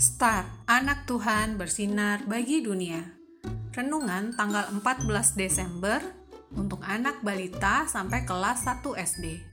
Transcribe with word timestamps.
Star, 0.00 0.48
anak 0.64 1.04
Tuhan 1.04 1.60
bersinar 1.60 2.24
bagi 2.24 2.64
dunia. 2.64 3.04
Renungan 3.76 4.32
tanggal 4.32 4.72
14 4.72 5.12
Desember 5.36 6.00
untuk 6.56 6.80
anak 6.88 7.20
balita 7.20 7.84
sampai 7.84 8.24
kelas 8.24 8.64
1 8.64 8.96
SD. 8.96 9.44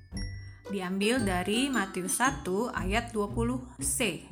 Diambil 0.71 1.19
dari 1.19 1.67
Matius 1.67 2.23
1 2.23 2.47
ayat 2.79 3.11
20c. 3.11 4.23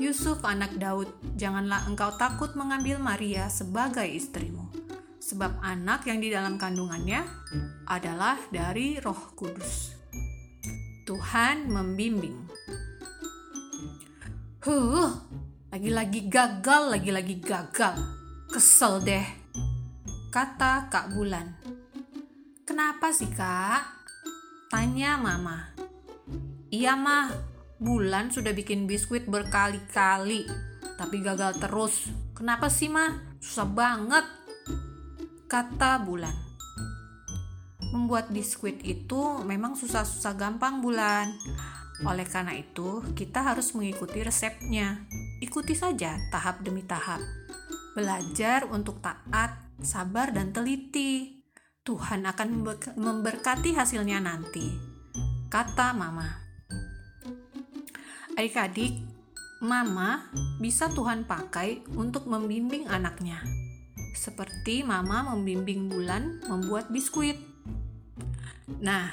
Yusuf 0.00 0.40
anak 0.48 0.80
Daud, 0.80 1.12
janganlah 1.36 1.84
engkau 1.84 2.08
takut 2.16 2.56
mengambil 2.56 2.96
Maria 2.96 3.52
sebagai 3.52 4.08
istrimu, 4.08 4.72
sebab 5.20 5.60
anak 5.60 6.08
yang 6.08 6.24
di 6.24 6.32
dalam 6.32 6.56
kandungannya 6.56 7.20
adalah 7.84 8.40
dari 8.48 8.96
Roh 8.96 9.36
Kudus. 9.36 9.92
Tuhan 11.04 11.68
membimbing. 11.68 12.57
Huh, 14.68 15.08
lagi-lagi 15.72 16.28
gagal, 16.28 16.92
lagi-lagi 16.92 17.40
gagal. 17.40 17.96
Kesel 18.52 19.00
deh. 19.00 19.24
Kata 20.28 20.92
Kak 20.92 21.16
Bulan. 21.16 21.56
Kenapa 22.68 23.08
sih 23.08 23.32
kak? 23.32 23.80
Tanya 24.68 25.16
mama. 25.16 25.72
Iya 26.68 27.00
mah, 27.00 27.32
Bulan 27.80 28.28
sudah 28.28 28.52
bikin 28.52 28.84
biskuit 28.84 29.24
berkali-kali. 29.24 30.44
Tapi 31.00 31.16
gagal 31.24 31.56
terus. 31.64 32.12
Kenapa 32.36 32.68
sih 32.68 32.92
mah? 32.92 33.40
Susah 33.40 33.64
banget. 33.64 34.28
Kata 35.48 35.96
Bulan. 36.04 36.36
Membuat 37.96 38.28
biskuit 38.36 38.84
itu 38.84 39.40
memang 39.48 39.80
susah-susah 39.80 40.36
gampang 40.36 40.84
bulan. 40.84 41.32
Oleh 42.06 42.26
karena 42.30 42.54
itu, 42.54 43.02
kita 43.18 43.42
harus 43.42 43.74
mengikuti 43.74 44.22
resepnya. 44.22 45.02
Ikuti 45.42 45.74
saja 45.74 46.14
tahap 46.30 46.62
demi 46.62 46.86
tahap. 46.86 47.18
Belajar 47.98 48.70
untuk 48.70 49.02
taat, 49.02 49.58
sabar, 49.82 50.30
dan 50.30 50.54
teliti. 50.54 51.42
Tuhan 51.82 52.22
akan 52.22 52.48
memberkati 52.94 53.74
hasilnya 53.74 54.22
nanti. 54.22 54.70
Kata 55.50 55.90
Mama. 55.96 56.28
Adik-adik, 58.38 58.94
Mama 59.58 60.30
bisa 60.62 60.86
Tuhan 60.94 61.26
pakai 61.26 61.82
untuk 61.98 62.30
membimbing 62.30 62.86
anaknya. 62.86 63.42
Seperti 64.14 64.86
Mama 64.86 65.34
membimbing 65.34 65.90
Bulan 65.90 66.38
membuat 66.46 66.94
biskuit. 66.94 67.34
Nah, 68.78 69.10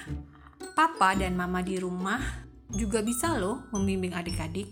papa 0.77 1.17
dan 1.17 1.33
mama 1.33 1.65
di 1.65 1.79
rumah 1.81 2.44
juga 2.75 2.99
bisa 2.99 3.35
loh 3.39 3.67
membimbing 3.71 4.11
adik-adik. 4.11 4.69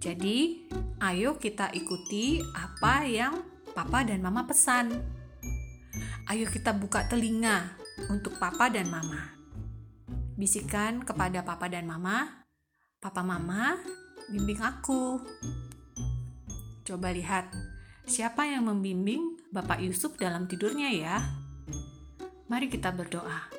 Jadi, 0.00 0.66
ayo 1.02 1.36
kita 1.36 1.68
ikuti 1.76 2.40
apa 2.56 3.04
yang 3.04 3.44
papa 3.76 4.06
dan 4.06 4.24
mama 4.24 4.48
pesan. 4.48 4.88
Ayo 6.30 6.48
kita 6.48 6.72
buka 6.72 7.04
telinga 7.10 7.76
untuk 8.08 8.38
papa 8.40 8.70
dan 8.72 8.88
mama. 8.88 9.36
Bisikan 10.38 11.04
kepada 11.04 11.44
papa 11.44 11.68
dan 11.68 11.84
mama, 11.84 12.46
"Papa, 12.96 13.20
mama, 13.20 13.76
bimbing 14.32 14.62
aku." 14.62 15.20
Coba 16.86 17.12
lihat, 17.12 17.52
siapa 18.08 18.48
yang 18.48 18.66
membimbing 18.66 19.36
Bapak 19.52 19.84
Yusuf 19.84 20.16
dalam 20.16 20.48
tidurnya 20.48 20.88
ya? 20.94 21.18
Mari 22.48 22.72
kita 22.72 22.90
berdoa. 22.94 23.50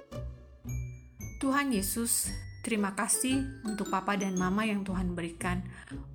Tuhan 1.37 1.71
Yesus, 1.71 2.31
terima 2.61 2.93
kasih 2.93 3.61
untuk 3.65 3.89
Papa 3.89 4.17
dan 4.17 4.37
Mama 4.37 4.65
yang 4.65 4.85
Tuhan 4.85 5.17
berikan 5.17 5.65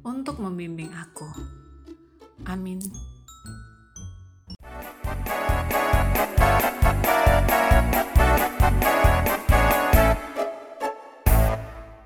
untuk 0.07 0.39
membimbing 0.39 0.95
aku. 0.95 1.27
Amin. 2.47 2.81